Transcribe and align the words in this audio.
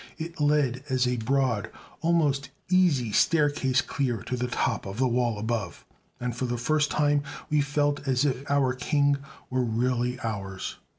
It 0.17 0.41
led 0.41 0.83
as 0.89 1.05
a 1.05 1.17
broad, 1.17 1.69
almost 1.99 2.49
easy, 2.71 3.11
staircase 3.11 3.81
clear 3.83 4.23
to 4.23 4.35
the 4.35 4.47
top 4.47 4.87
of 4.87 4.97
the 4.97 5.07
wall 5.07 5.37
above, 5.37 5.85
and 6.19 6.35
for 6.35 6.45
the 6.47 6.57
first 6.57 6.89
time 6.89 7.21
we 7.51 7.61
felt 7.61 8.07
as 8.07 8.25
if 8.25 8.49
our 8.49 8.73
king 8.73 9.17
were 9.51 9.61
really 9.61 10.19
ours. 10.21 10.77